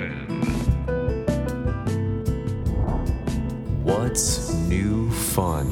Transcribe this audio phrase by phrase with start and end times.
[0.00, 0.40] FM
[3.84, 5.66] What's new fun?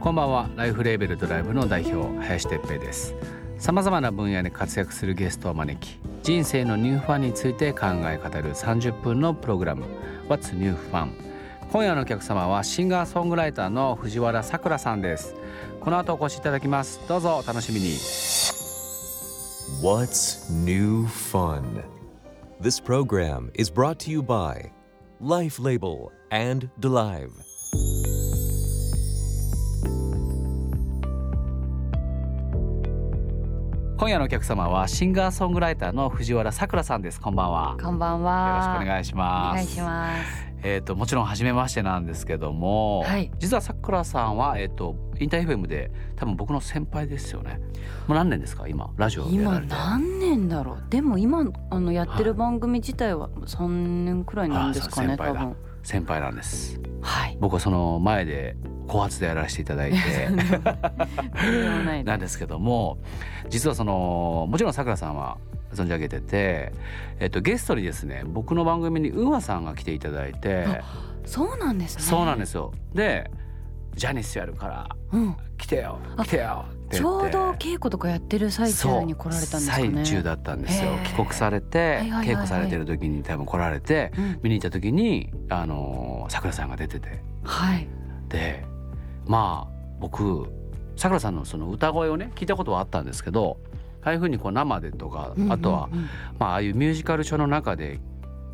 [0.00, 0.48] こんばんは。
[0.56, 3.14] ライフレーベルドライブの代表林哲平です。
[3.58, 9.84] さまざまな分野で活躍するゲストを招き人生のニューファンについて考え語る30分のプログラム
[10.28, 11.10] What's New Fun?
[11.72, 15.34] 今夜のお客様はシンガーソングライターの藤原さくらさんです。
[15.80, 17.00] この後お越しいただきます。
[17.06, 18.35] どうぞお楽しみに。
[19.82, 21.84] What's new fun?
[22.58, 24.72] This program is brought to you by
[25.20, 27.30] Life Label and Delive.
[33.98, 38.48] 今夜のお客様はシンガーソングライターの藤原さくらさんですこんばんはこんばんは。
[38.48, 40.46] よろしくお願いしますお願いします。
[40.62, 47.60] えっ、ともちろん初めましてなんですけども、はい実はさくらさんはえっ、とインター FM で多分僕の先輩ですよね。
[48.06, 48.68] もう何年ですか？
[48.68, 50.84] 今ラジオやら今れて何年だろう？
[50.90, 55.16] でも今あのやってる番組自体は三年くらいなんですかね。
[55.16, 55.56] 多分。
[55.82, 56.80] 先輩なんです。
[57.00, 57.36] はい。
[57.40, 58.56] 僕はその前で
[58.88, 59.98] 後発でやらせていただいて
[62.04, 62.98] なんですけども
[63.48, 65.38] 実はそのもちろんさくらさんは
[65.72, 66.72] 存じ上げてて、
[67.18, 70.66] えっと、ゲストにですね僕の番組にウーアさんが来ていただいて
[71.24, 72.02] そうなんですね。。
[72.02, 72.72] そうなんですすよ。
[72.94, 73.30] で
[73.96, 75.36] ジャニスやるからうん。
[75.56, 79.90] 来てよあ来てよってちょうど稽古とかやってる最中に来られたんですかね。
[79.94, 84.40] 最中だったんですよ帰国されて、稽古されてる時に多分来られてうん。
[84.42, 87.88] 見に行った時にあのさくらさんが出ててはい。
[88.28, 88.64] で
[89.24, 90.46] まあ僕
[90.96, 93.58] さくらさんのその歌声をね聞いたことはあったんですけど
[94.02, 96.08] ああいうふうにこう生でとか、あとは、うんうんうん
[96.38, 97.98] まあああいうミュージカル書の中で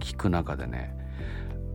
[0.01, 0.95] 聞く中でね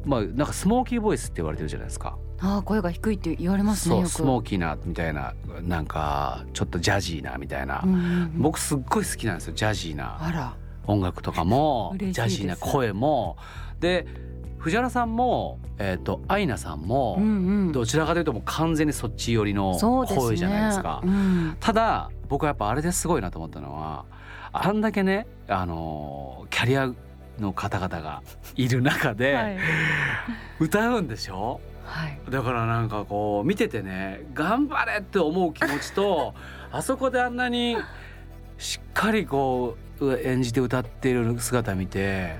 [0.04, 2.18] まあなんかスモーキーボイスって言われてるじゃないですか。
[2.40, 10.56] ああ声が低いって言われますねスモーキーなみたいななんかちょっとジャジーなみたいな、うんうんうん僕すっごい好きなんですよジャジーな。
[10.86, 13.38] 音楽とかもジャジーな声も
[13.80, 14.06] で
[14.60, 17.72] 藤原さんもえっ、とアイナさんも、うんうん。
[17.72, 19.78] どちらかというともう完全にそっち寄りの。
[20.08, 21.02] 声じゃないですか。
[21.04, 21.58] うん。
[21.60, 24.06] ただ僕はやっぱあれですごいなと思ったのは
[24.52, 26.92] あんだけねあのーキャリア
[27.40, 28.24] の方々が
[28.56, 29.58] いる中で、はい。
[30.60, 31.60] 歌うんでしょ？
[31.88, 32.20] はい。
[32.30, 36.34] だからなんかこう見ててね頑張れって思う気持ちと
[36.72, 37.78] あそこであんなに
[38.58, 42.38] しっかりこう演じて歌っている姿見て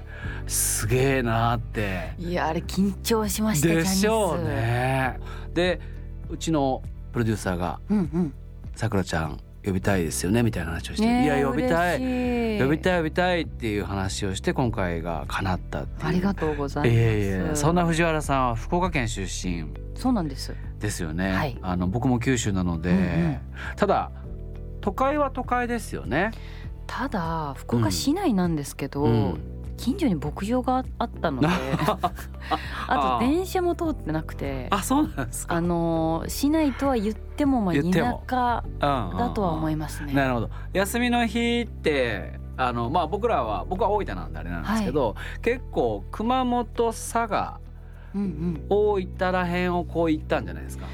[0.48, 2.14] すげえなって。
[2.20, 5.20] いやあれ緊張しましたでしょうね。
[5.54, 5.80] で
[6.30, 6.84] うちの
[7.14, 8.34] プロデューサーがうんうん。
[8.76, 12.00] 「さくらちゃん呼びたいですよね」みたいな話をして「ねえいや呼びたい。
[12.60, 16.08] 呼びたい呼びたい」っていう話をして今回が叶ったっていう。
[16.08, 16.96] ありがとうございます。
[16.96, 19.66] いえいえそんな藤原さんは福岡県出身。
[19.96, 20.56] そうなんです。
[20.80, 21.58] ですよね、はい。
[21.62, 23.38] あの僕も九州なので、うんうん。
[23.76, 24.12] ただ
[24.82, 26.32] 都会は都会ですよね。
[26.86, 31.48] ただ福岡市内なんですけど、うん近所に牧場があったので、
[32.88, 35.56] あと電車も通ってなくて、あそうなんですか。
[35.56, 37.82] あのー市内とは言ってもまあ田
[38.30, 40.14] 舎だとは思いまますね。
[40.14, 47.60] なるほど休みの日ってあのまあ僕らは僕は大分なんであれなんですけど、結構熊本佐賀
[48.16, 48.66] うんうん。
[48.70, 50.86] 大分らへんをこう行ったんじゃないですか。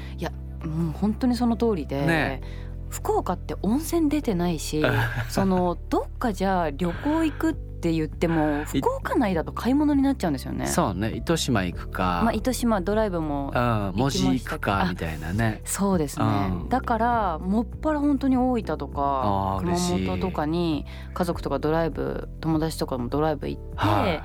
[0.64, 2.42] もう本当にその通りで、ね
[2.90, 4.80] 福岡って温泉出てないし
[5.28, 10.66] そのどっかじゃあ旅行行くって言っても福岡内だと買い物になっちゃうんですよね。
[10.66, 11.14] そうね。
[11.14, 13.92] 糸島行くか、まあ糸島ドライブもうん。
[13.94, 15.60] 文字行くかあみたいなね。
[15.64, 16.68] そうですね、うん。
[16.68, 24.22] だからもっぱら本当に大分とか熊本とかに家族とかドライブ友達とかもドライブ行って、はい。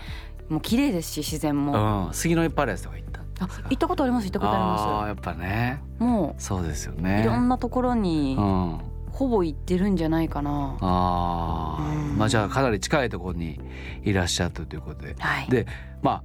[0.52, 3.20] もう綺麗ですし自然も、うん、杉の井パレスとか行った。
[3.42, 5.82] あ行ったことあります行ったことありあまあやっぱね。
[5.98, 7.22] すもそうですようね。
[7.22, 8.80] いろんなところにうん、あ
[9.20, 12.18] ほぼ行ってるんじゃないかな、あー、うん。
[12.18, 13.60] まあじゃあかなり近いところに
[14.02, 15.50] いらっしゃったということで、はい。
[15.50, 15.68] で
[16.02, 16.24] まあ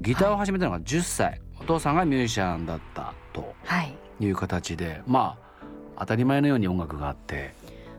[0.00, 3.54] ギターを始めたのが10歳、お父さんがミュージシャンだったと。
[3.64, 3.94] はい。
[4.18, 5.66] いう形でまあ
[6.00, 7.54] 当たり前のように音楽があって。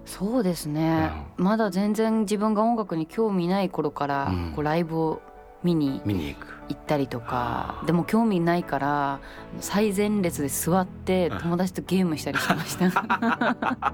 [0.06, 4.52] そうですね、まだ全然自分が音楽に興味ない頃から、うん。
[4.54, 5.22] こうライブを
[5.64, 6.02] 見に。
[6.04, 6.60] 見に行く。
[6.70, 9.20] 行ったりとかでも興味ないから
[9.60, 13.56] 最前列で座って友達とゲームしたりしました。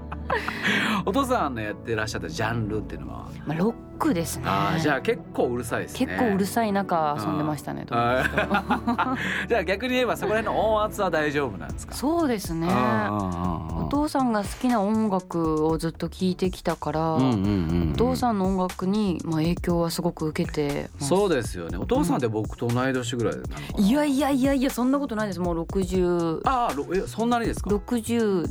[1.06, 4.44] お父さんのやってらっしゃったジャンルっていうのは、まあロックですね。
[4.46, 6.06] ああじゃあ結構うるさいですね。
[6.06, 11.94] 結構うるさい中遊んでましたね じゃあ逆に言えばそこら辺の音圧は大丈夫なんですか？
[11.94, 12.68] そうですね。
[12.70, 17.40] おお父さんが好きな音楽をずっと聴いてきたから、うんうんうんう
[17.86, 17.92] ん。
[17.94, 21.08] お父さんの音楽にまあ影響はすごく受けてます。
[21.08, 21.76] そうですよね。
[21.78, 23.34] お父さんって僕と同い年ぐらい。
[23.78, 25.40] いやいやいやいやそんなことないです。
[25.40, 27.70] もう6060ああそんなにですか？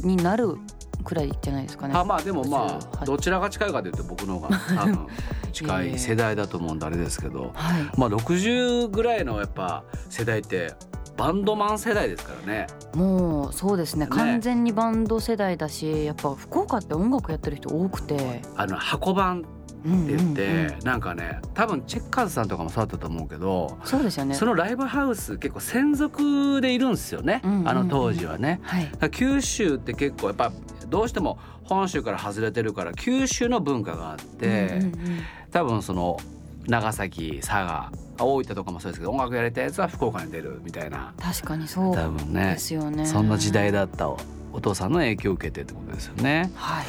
[0.03, 0.57] になる
[1.03, 1.93] くらいじゃないですかね。
[1.95, 5.07] あまあでもまあ58どちらが近いかというと僕の方が 多分
[5.53, 10.73] 近い世代だと思うんであれですけどはいまあ60ぐらいのやっぱ世代って
[11.17, 12.67] バンドマン世代ですからね。
[12.95, 14.05] もうそうですね。
[14.05, 14.11] ね。
[14.11, 18.41] 完全にバンド世代だしやっぱ福岡って音楽やってる人多くて。
[18.55, 19.43] あの箱版
[19.79, 24.35] って言って、なんかね多分チェッカーズさんとかもそうだったと思うけど、そうですよね。
[24.35, 27.69] そのライブハウス結構専属でいるんですよね、うんうんうん。
[27.69, 28.59] あの当時はね。
[28.63, 29.09] はい。
[29.11, 30.51] 九州って結構やっぱ
[30.87, 34.91] どうしても本州から外れてるから九州の文化があって、うんうんうん。
[35.51, 36.17] 多分その
[36.67, 41.13] 長崎佐賀大分とかもそうですけど音楽やりたいやつは福岡に出るみたいな。
[41.19, 43.05] 確かにそう多分ねですよね。
[43.05, 44.19] そんな時代だったお
[44.51, 46.51] お父さんの影響を受けてってことですよね。
[46.55, 46.85] はい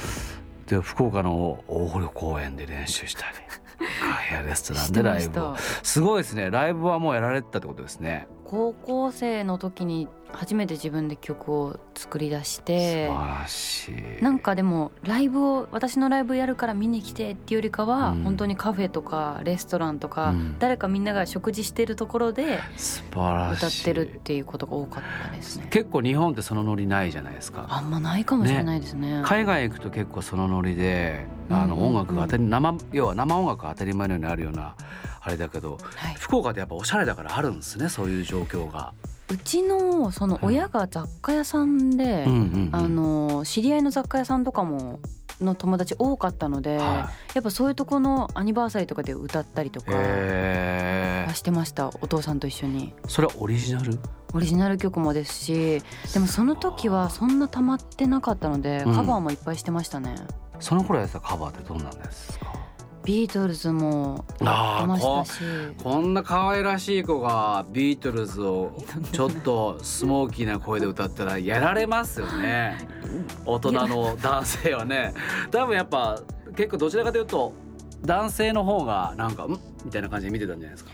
[0.70, 3.36] で福岡の大堀公園で練習したり
[4.00, 5.56] カフェやレストランでライブを。
[5.82, 6.50] すごいですね。
[6.50, 8.28] ライブはもうやられてたってことですね。
[8.44, 14.22] 高校生の時に初めて自分で曲を作り出し素て晴らしい。
[14.22, 23.66] なんかでもライブを私のライブやるから見に来てっていうよりかは、うん本当にカフェとかレストランとか、うん誰かみんなが食事してるところで素晴らしい。
[23.66, 27.66] 歌ってるっていうことが多かったですね結構日本ってそのノリないじゃないですか。
[27.68, 34.74] あんまないかもしれないですね海外行くと結構そのノリであの音楽が当たり生要は生音楽が当たり前のようにあるような
[35.22, 38.94] あれだけどはい、福岡ってやっぱおしゃれだからあるんですねそういう状況が。
[39.30, 42.70] うちのその親が雑貨屋さんで、うんうんうん。
[42.72, 45.00] あの知り合いの雑貨屋さんとかも
[45.40, 52.92] の友達多かったので、はやっぱそういうとこのアニバーサリーとかで歌ったりとい、かしてましたお父さんと一緒に。
[53.04, 53.98] ーそれはオリジナル？
[54.34, 55.82] オリジナル曲もですし
[56.12, 58.94] でもその時はそんな溜まってなかったのでうん。
[58.94, 60.14] カバーもいっぱいしてましたね、
[60.58, 62.59] その頃やってたカバーってどんなんですか？
[63.10, 65.42] ビートルズもやってましたし。
[65.82, 68.72] こんな可愛らしい子がビートルズを
[69.10, 72.78] ちょっとスモーキーな声で歌ったらやられますよね。
[73.44, 75.12] 大人の男性はね。
[75.50, 76.20] 多分やっぱ
[76.54, 77.52] 結構どちらかというと
[78.02, 80.92] 男性の方がなんか「ん?」みたいな感じで見てたんじゃないですか。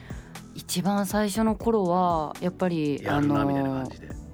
[0.55, 3.87] 一番最初の頃はやっぱりあの。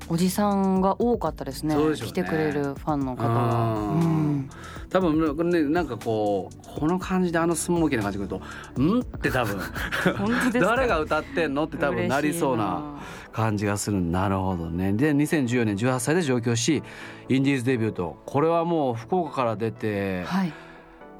[0.08, 1.74] おじさんが多かったですね。
[1.74, 1.94] ね。
[1.94, 3.64] 来てくれるファンの方は。
[3.64, 4.00] うん。
[4.00, 4.50] うん
[4.92, 8.42] 多分ねなんかこうこの感じであのスモーキーな感じでくると
[8.80, 9.58] 「ん?」って多分
[10.60, 11.64] 誰が歌ってんの？
[11.64, 12.98] って多分なりそうな
[13.32, 14.00] 感じがする。
[14.02, 14.92] なるほどね。
[14.92, 16.82] で2014年18歳で上京し
[17.28, 18.22] インディーズデビューと。
[18.26, 20.52] これはもう福岡から出てはい。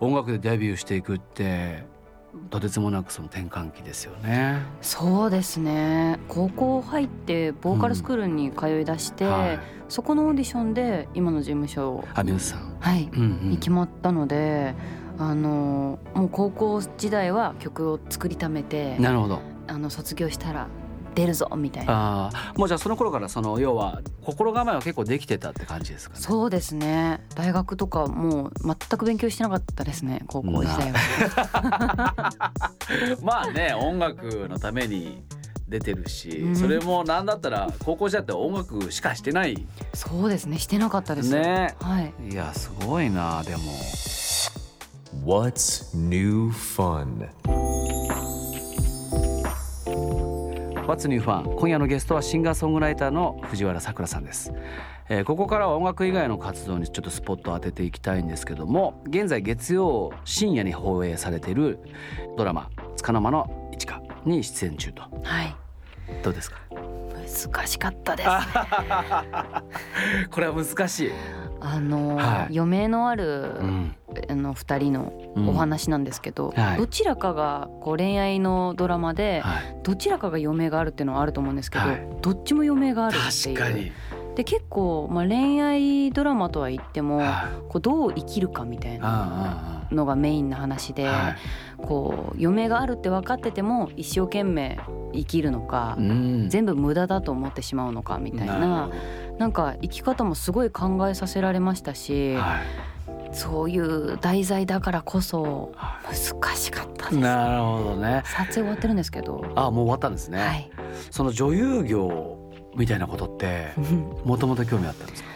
[0.01, 1.85] 音楽でデビューしていくって
[2.51, 4.63] とてつもなくその転換期ですよね。
[4.81, 6.19] そうですね。
[6.29, 12.05] 高校入ってボーカルスクールに通い出して、はい、そこのオーディションで今の事務所
[12.39, 13.11] さん、はい。
[13.13, 13.51] うんうん。
[13.51, 14.75] に決まったので、
[15.19, 19.41] あのもう高校時代は曲を作りためてなるほど。
[19.69, 20.69] あの卒業したら
[21.15, 26.21] 出るぞみたいなああもうじゃあその頃からその要は心構えは結構できてたって感じですかね。
[26.21, 32.53] そうですね大学とかもう全く勉強してなかったですね高校時代は。
[33.23, 35.23] まあね音楽のために
[35.69, 41.31] 出てるし、うんそれもなんだったら高校時代って音楽しかしてないそうですねしてなかったです。
[41.33, 42.13] ねはい。
[42.31, 43.63] いやすごいなでも
[45.25, 47.29] What's new fun?
[50.93, 54.53] What's New Fun 今夜のゲストはシンガーソングライターの藤原さくらさんです、
[55.09, 61.79] えーここからは音楽以外の活動にちょっとスポットを当てていきたいんですけども現在月曜深夜に放映されている
[62.37, 65.57] ドラマ「つかの間の一花」に出演中とはい。
[66.23, 66.59] どうですか？
[67.55, 68.29] 難しかったです。
[70.31, 71.11] これは難しい、
[71.65, 72.59] あの、はい。
[72.59, 73.97] 余命のある、うん。
[74.29, 75.49] あの二人のうん。
[75.49, 76.77] お話なんですけど、はい。
[76.77, 82.07] どちらかがこう恋愛のドラマで、はい、どちらかが余命があるっていうのはあると思うんですけど、はい。
[82.21, 83.57] どっちも余命があるっていう。
[83.57, 83.93] 確かに、
[84.35, 87.27] で結構、まあ、恋愛ドラマとは言っても、はい。
[87.69, 91.37] こうどう生きるかみたいなあのがメインな話で、はい。
[91.79, 94.79] こう余命があるって分かってても一生懸命
[95.15, 96.49] 生きるのか、うん。
[96.51, 98.91] 全部無駄だと思ってしまうのかみたいな
[99.39, 103.35] なんか生き方もすごい考えさせられましたし、はい。
[103.35, 107.17] そういう題材だからこそは難しかったです。
[107.17, 108.23] なるほどね。
[108.27, 110.71] 撮影終わってるんですけど、あもう終わったんですね、はい。
[111.11, 112.37] その女優業
[112.77, 113.73] みたいなことって
[114.25, 115.29] もともと興味あったんですか？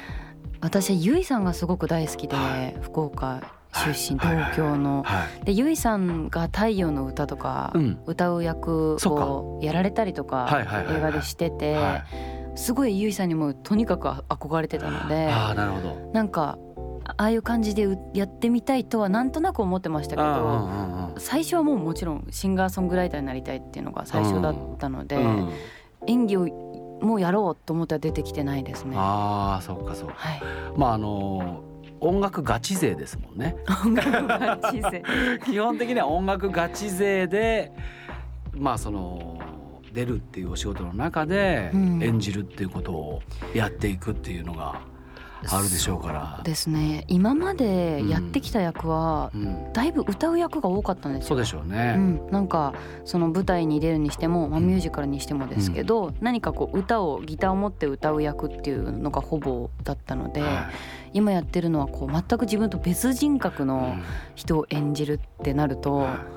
[0.60, 2.76] 私はゆいさんがすごく大好きで、はい。
[2.82, 3.40] 福岡
[3.72, 5.02] 出身、はい東京の。
[5.02, 5.44] はい。
[5.46, 7.98] でゆいさんが「太陽の歌」とか、うん。
[8.06, 10.46] 歌う役をやられたりとか
[10.90, 12.04] 映画でしてて、はい
[12.56, 16.10] すごいゆいさんにもとにかく憧れてたのでああなるほど。
[16.12, 16.58] なんか
[17.04, 21.20] ああいう感じでうやってみたいとはなんとなく思ってましたけどうんうんうん。
[21.20, 25.52] 最初はもうもちろんシンガーソングライターになりたいっていうのが最初だったので、うん
[26.06, 26.46] 演技を
[27.00, 28.96] もうやろうと思っては出てきてないですね。
[28.96, 30.14] はああそっかそっか。
[30.14, 30.42] い、
[30.76, 31.62] まああの
[32.00, 33.56] 音楽ガチ勢ですもんね。
[33.84, 35.02] 音楽ガチ勢。
[35.44, 37.72] 基本的には音楽ガチ勢で
[38.54, 39.35] まあその
[39.96, 42.02] 出るっていうお仕事の中でうん。
[42.02, 43.22] 演じるっていうことを
[43.54, 44.82] やっていくっていうのが
[45.48, 46.40] あるでしょうから。
[46.44, 47.04] ですね。
[47.08, 51.28] 今までやってきた役はうん、だいぶ歌う役が多かったんですよ。
[51.28, 51.94] そうでしょうね。
[51.96, 52.74] うん、なんか
[53.04, 60.70] その舞台に出るにしても、まあ、ミュージカルにしてもですけど、何かこう歌をギターを持って歌う役っていうのがほぼだったので、は
[61.14, 63.96] 今やってるのはこう全く自分と別人格いの
[64.34, 66.35] 人を演じるってなると、うんは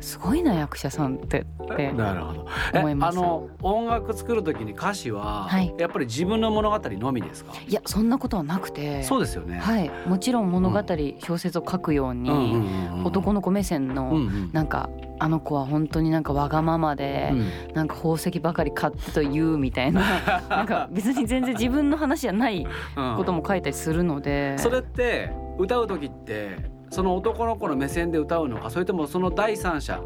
[0.00, 2.46] すごいな役者さんってっていなるほど。
[2.74, 5.74] え思いますあの音楽作る時に歌詞は、はい。
[5.78, 7.52] やっぱり自分の物語のみですか？
[7.66, 9.58] いやそんなことはなくてそうですよね。
[9.58, 10.84] はい、もちろん物語、う
[11.20, 12.52] 小説を書くように、うん
[12.94, 14.90] うん男の子目線の、うんうんなんか
[15.22, 17.74] あの子は本当になんかわがままで、うん。
[17.74, 20.00] なんか宝石ばかり買ってと言うみたいな
[20.48, 22.66] なんか別に全然自分の話じゃない
[22.96, 26.56] うんことも書いたりするので、それって歌う時って
[26.90, 30.00] その男の子の目線で歌うのかそれともその第三者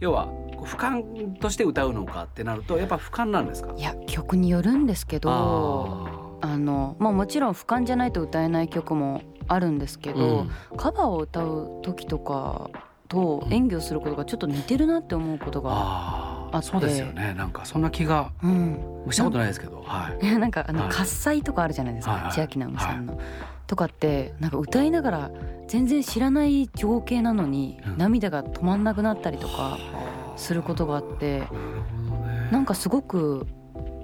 [0.00, 0.28] 要は
[0.64, 3.72] 俯瞰として歌うのかってなるとやっぱ俯瞰なんですか？
[3.76, 12.70] いや曲によるんですけどああの、まあ、もちろん俯瞰じゃないと歌えない曲もあるんですけーど、カバーを歌う時とか
[13.08, 16.68] と演技をすることがちょっと似てるなって思うことが、あって。
[16.68, 17.34] そうですよね。
[17.36, 18.78] なんかそんな気がうん、
[19.10, 20.24] したことないですけどはい。
[20.38, 20.92] なんかあのはい。
[20.92, 22.32] 喝采とかあるじゃないですか、はいはい。
[22.32, 23.18] 千秋直美さんの。
[23.70, 25.30] とかってなんか歌いながら
[25.68, 27.98] 全然知らない情景なのにうん。
[27.98, 29.78] 涙が止まんなくなったりとか
[30.36, 31.44] することがあって
[32.50, 33.46] なんかすごく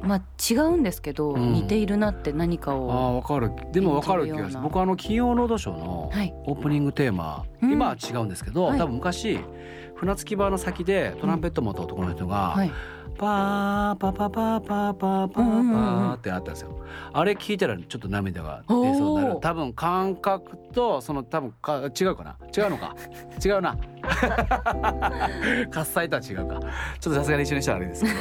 [0.02, 1.52] まあ違うんですけど、うん。
[1.52, 3.50] 似ているなって何かあをーわかる。
[3.73, 4.54] でもわかる気がす。
[4.54, 6.32] る僕あの金曜ロードショーのはい。
[6.44, 7.73] オープニングテーマ、うん。
[7.73, 8.78] 今は違うんですけど、はい。
[8.78, 9.40] 多分昔
[9.96, 12.70] 船着き場の先でトランペット持った男の人が、はい
[13.18, 16.70] パーパパパパパパパってあったんですよ。
[17.12, 19.40] あれ聞いたらちょっと涙が出そうになる。
[19.40, 22.37] 多分感覚とその多分か違うかな？
[22.56, 22.94] 違うのか？
[23.44, 23.76] 違うな。
[25.70, 26.61] 喝采とは違うか。
[27.00, 28.16] ちょっとさすがに一緒にしたらあれですけど。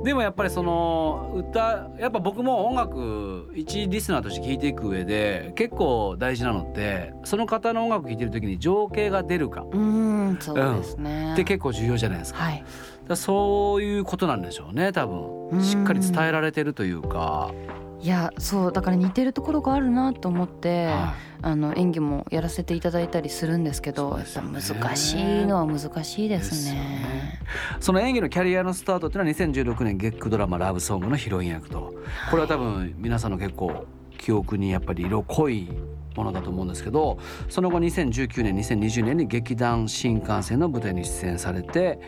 [0.04, 12.44] でもやっぱりその歌やっぱ僕も音楽一リスナーとして聴いていく上で結構大事なのってその方の音楽聴いてる時に情景が出るかうーんそうですね、って結構重要じゃないですか。
[12.44, 12.64] はい
[13.08, 15.48] だそういうことなんでしょうね多分。
[15.50, 15.62] うん。
[15.62, 17.52] しっかり伝えられてるというか、
[18.00, 24.24] いやそうだから似てるところがあるなと思って、はあの演技もやらせていただいたりするんですけどね。
[24.34, 26.74] やっぱ難しいのは難しいですね。
[26.74, 27.40] ね。
[27.80, 31.94] いその演技のキャリアのスタートっていうのは2016年月9ドラマ「ラブソング」のヒロイン役と。
[32.30, 33.86] これは多分皆さんの結構
[34.18, 35.68] 記憶にやっぱり色濃い
[36.16, 42.00] ものだと思うんですけどその後2019年2020年に劇団新幹線の舞台に出演されて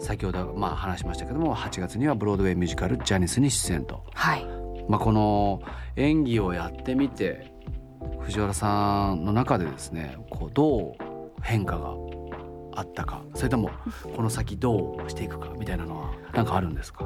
[0.00, 4.04] 先ほどまあ話しましたけども8月にはブロードウェイミュージカル「ジャニス」に出演と。
[4.14, 4.44] はい。
[4.88, 5.60] まあ、この
[5.96, 7.52] 演技をやってみて
[8.20, 10.94] 藤原さんの中でですねこうどう
[11.42, 11.94] 変化が
[12.76, 13.70] あったかそれとも
[14.14, 17.04] この先どうしていくかみたいなのは何かあるんですか？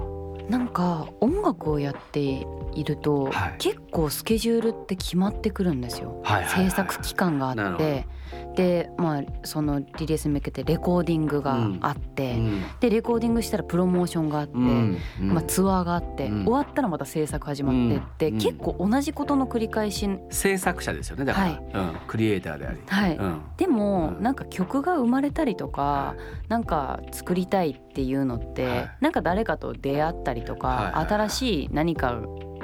[0.51, 2.45] なんか音楽をやって
[2.75, 3.55] いると、はい。
[3.59, 6.21] 結構スケジュールって決まってくるんですよ。
[6.25, 7.85] はいはいはい制作期間がなるほど。
[7.85, 8.07] あって
[8.55, 12.63] でまあそのリリースに向けてレコーディングがあって、うん。
[12.81, 14.99] でレコーディングしたらプロモーションがあって、うん。
[15.21, 15.33] うん。
[15.33, 16.45] まあ、ツアーがあって、うん。
[16.45, 18.39] 終わったらまた制作始まってって、うん。
[18.39, 21.65] 結構同じことの繰り返し制作者ですよねだから、はい。
[21.75, 23.41] うん、クリエイターであり、はい、うん。
[23.57, 24.23] でもうん。
[24.23, 26.15] なんか曲が生まれたりとか
[26.49, 28.91] なんか作りたいっていうのって、はい。
[29.01, 31.07] なんか誰かと出会ったりとか、はい。
[31.07, 32.21] 新しい何か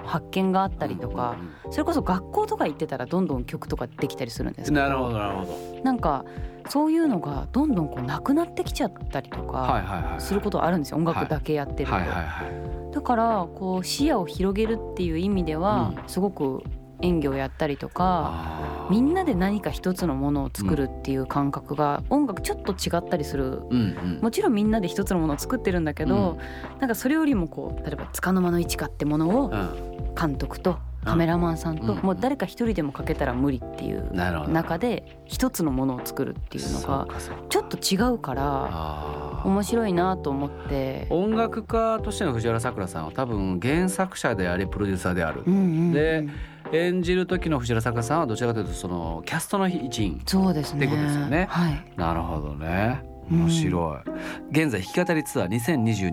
[0.06, 1.36] 発見があったりとか、
[1.70, 5.82] それこそ学校とか行ってたらどんどん曲とかできたりするんですけどなるほどなるほど。
[5.82, 6.24] なんか
[6.68, 11.94] そういうのがどんどんこうなくなってきちゃったりとはいかすることあるんですよ音楽だけやってると。
[11.94, 12.94] はいはいはい。
[12.94, 16.08] だからこう視野を広げるっていう意味ではうん。
[16.08, 16.62] すごく
[17.02, 18.76] 演技をやったりとか。
[18.88, 23.62] みんなで何か一つのものを作るっていう感覚が音楽ちょっと違ったりする。
[23.70, 24.20] うんうん。
[24.22, 26.38] もちろんみんなで一つのものを作ってるんだけど、
[26.78, 29.96] なんかそれよりもこう例えば束の間の一花ってものをうん。
[30.18, 31.98] 監督とカメラマンさんとうん。
[31.98, 37.06] もう誰か一人でもかけたら無理っていう中で一つのものを作るっていうのが
[37.50, 41.06] ちょっと違うから面白いなと思って。
[41.10, 45.42] 音楽家としての藤原さくらさんは多分原作者でありプロデューサーである。
[45.44, 45.92] うんうんうん。
[45.92, 46.28] で
[46.72, 50.86] 演じる時の藤原さくらさんはどちらかというとそのキャストの一員そうですね。
[50.86, 51.84] ってことですよねはい。
[51.96, 54.10] なるほどねうん面白い、
[54.50, 55.48] 現在弾き語りツアー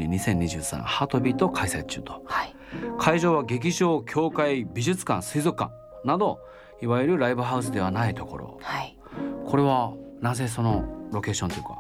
[0.10, 2.56] 2022-2023ハトビート開催中とはい。
[3.00, 5.72] 会場は劇場教会美術館水族館
[6.06, 6.40] など
[6.82, 8.98] いわゆるライブハウスではないところはい。
[9.46, 11.78] これはなぜそのロケーションというか？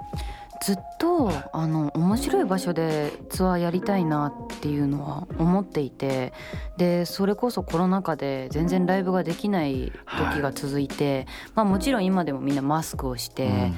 [0.61, 6.33] ずっとあの面白い場所でツアーやりたいなっていうのは思っていて
[6.77, 13.71] でそれこそコロナ禍で全然ライブができない時が続いて、まあ、もちろん今でもみんなマスクをして、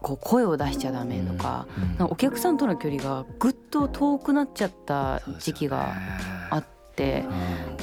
[0.00, 1.66] こう声を出しちゃダメとか,、
[2.00, 2.06] うん。
[2.06, 5.94] お客さんとの距離がぐっと遠くなっちゃった時期が
[6.50, 6.81] あって。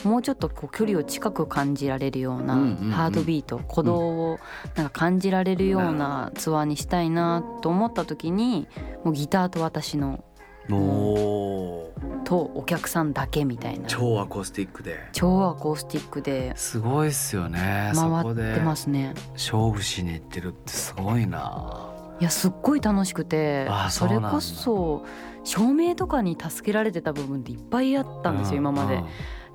[0.03, 2.55] もうちょっとこう距離を近く感じられるような
[2.91, 3.97] ハードビート鼓動
[4.31, 4.39] を
[4.75, 8.67] なんか感じられるようなツアーにしたいなと思った時に
[9.03, 10.23] もうギターと私の
[10.69, 13.87] もうとお客さんだけみたいな。
[13.87, 14.99] 超アコースティックで。
[15.13, 19.15] 超アコースティックですごいっすよね回ってますね。
[19.33, 21.89] 勝負しに行ってるってすごいな。
[22.19, 23.65] いやすっごい楽しくて。
[23.69, 25.03] あそれこそ
[25.49, 28.95] 照明とかに助けられてた部分っていっぱいあったんですよ今まで。
[28.95, 29.05] うん。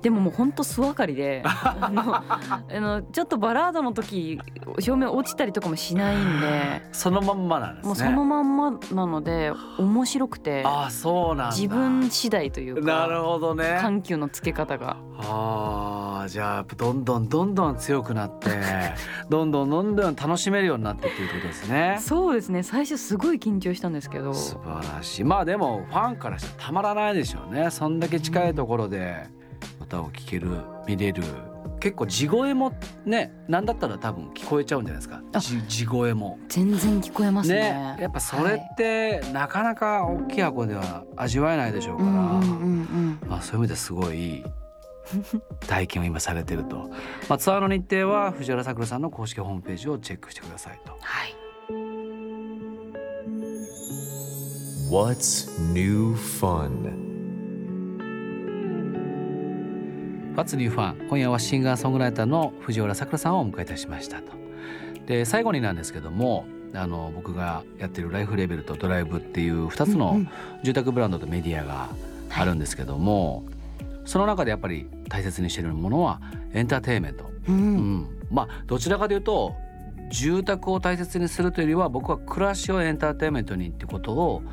[0.01, 1.41] でももうほんと素明かりで。
[1.47, 4.37] あのあのちょっとバラードの時
[4.79, 6.81] 照明落ちたりとかもしないんで。
[6.91, 7.87] そのまんまなんですね。
[7.87, 10.63] もうそのまんまなので面白くて。
[10.65, 11.55] あそうなんだ。
[11.55, 13.77] 自分次第というなるかほどね。
[13.81, 14.97] 緩急のつけ方が。
[15.17, 18.49] あーじゃあどんどんどんどん強くなって
[19.29, 21.97] どんどんどんどん楽しめるようになってっていうことですね。
[21.99, 22.63] そうですね。
[22.63, 24.33] 最初すごい緊張したんですけど。
[24.33, 25.23] 素晴らしい。
[25.23, 27.71] まあでもファンからしたらたまらないでしょうね。
[27.71, 29.27] そんだけ近いところで
[29.81, 30.49] 歌を聴ける
[30.87, 31.23] 見れる。
[31.79, 32.73] 結構地声も
[33.05, 35.21] ねなんだったら多分聞こえちゃうんじゃないですか。
[35.33, 36.39] あ地地声も。
[36.47, 37.95] 全然聞こえますね。
[37.99, 44.43] やっぱそれってなかなか大きい箱では味わえないでしょうから、まあ、そういう意味ですごい
[45.67, 46.89] 体験を今されてると、
[47.29, 50.91] まあ、ツアーの日程は藤原さくらさんの公式ホームページをチェックしてくださいと。
[51.01, 51.35] はい
[54.89, 57.15] What's new fun?
[60.35, 61.07] What's New Fun?
[61.07, 64.33] 今夜はシンガーソングライターの藤原さくらさんをお迎えいたしましたと。
[65.07, 70.19] で最後になんですけどもあの僕がやってるライフレベルとドライブっていう2つの
[70.61, 71.89] 住宅ブランドとメディアが
[72.29, 73.45] あるんですけども、
[74.05, 76.21] その中でやっぱり大切にしているものは
[76.53, 77.25] エンターテインメント。
[77.47, 77.97] ううん。
[77.97, 79.53] ん、まあどちらかというと
[80.11, 84.43] 住宅を大切にするというよりは僕は暮らしをエンターテインメントにってことを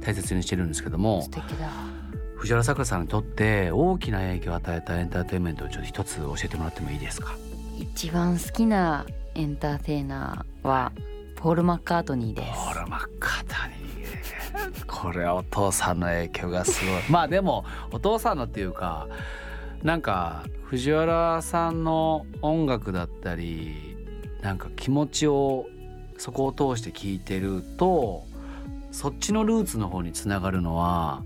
[0.00, 1.68] 大切にしてるんですけども素敵だ。
[2.36, 7.36] 藤原さくらさんにとって大きな影響を与えたエンターテインメントをちょっと一つ教えてもらってもいいですか？
[7.78, 10.92] 一番好きなエンターテイナーは
[11.36, 12.50] ポール・マッカートニーです。
[12.52, 13.81] ポール・マッカータニー
[14.86, 17.02] これはお父さんの影響がすごい。
[17.10, 19.08] まあでもお父さんのっていうか
[19.82, 23.96] なんか藤原さんの音楽だったり
[24.42, 25.66] なんか気持ちを
[26.18, 28.24] そこを通して聞いてると
[28.90, 31.22] そっちのルーツの方につながるのは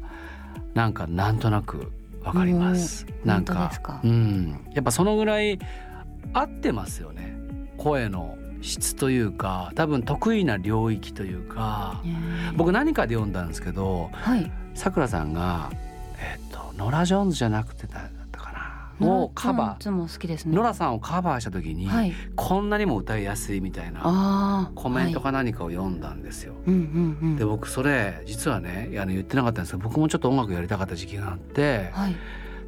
[0.75, 1.91] なんかなんとなく
[2.23, 3.07] わかります。
[3.09, 4.01] うんなんか？
[4.05, 5.59] うん、やっぱそのぐらい
[6.33, 7.37] 合ってますよね。
[7.77, 8.37] 声の
[8.67, 12.03] 質というか多分得意な領域というか
[12.57, 14.51] 僕何かで読んだんですけどはい。
[14.75, 15.71] さくらさんが
[16.19, 18.53] えっ、とノラ・ジョーンズじゃなくてだったか
[19.01, 20.57] なをカバいつも好きですーね。
[20.57, 22.13] ノラさんをカバーした時に、はい。
[22.35, 26.55] こんなにも歌いやすいみたいなコメントはか何かを読んだんですよ。
[26.67, 27.37] い、うんうんうん。
[27.37, 32.17] で僕それ実はねいやあの言ってなかったんですけど僕もちょっと音楽やりたかった時期があってはい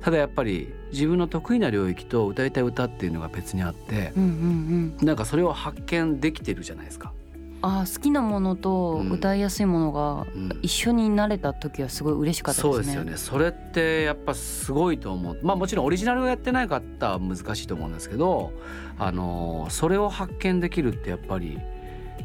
[0.00, 5.06] ただやっぱり自分の得意な領域と歌いたい歌っていうのが別にあってうんうんうん。
[5.06, 7.12] なんかそれを発見できてるじゃないですか。
[7.60, 9.10] あー好きなものとうん。
[9.10, 10.58] 歌いやすいものがうん。
[10.62, 12.72] 一緒になれた時はすごい嬉しかったですね。
[12.72, 13.16] そうですよね。
[13.16, 15.38] それってやっぱすごいと思う。
[15.42, 18.52] まあもちろんオリジナルをやってない方は難しいと思うんですけど
[18.98, 21.58] あのそれを発見できるってやっぱり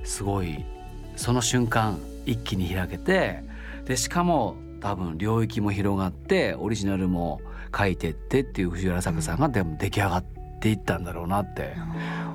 [0.04, 0.64] すごい
[1.16, 3.44] その瞬間一気に開けて
[3.86, 7.42] でしかも多分領域も広がってオリジナルも
[7.76, 10.24] 書いてってっていう藤原作さんがでも出来上がっ
[10.60, 11.76] ていったんだろうなって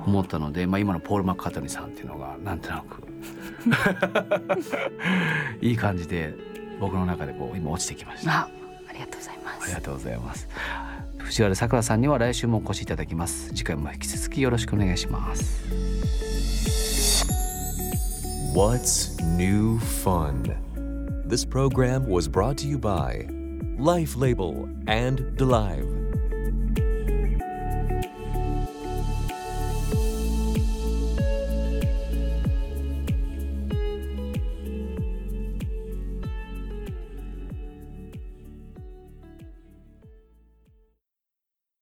[0.05, 3.03] 思ったので、まあ、今のポール・マッカートニーさんっていうのがなんとなく
[5.65, 6.33] いい感じで
[6.79, 8.31] 僕の中でこう今落ちてきました。
[8.31, 8.49] あ
[8.89, 10.47] ありがとうございますありがとうございます。
[11.17, 13.49] 藤原さくらさんには来週もお越しいただきます。
[13.49, 15.63] 次回も引き続きよろしくお願いします。
[18.55, 20.55] What's new fun?
[21.27, 23.38] This program was brought to you by
[23.79, 26.08] Life Label and DeLive.